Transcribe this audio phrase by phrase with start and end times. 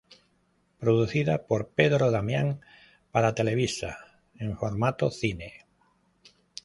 [0.79, 2.59] Producida por Pedro Damián
[3.11, 3.99] para Televisa
[4.33, 5.53] en formato cine.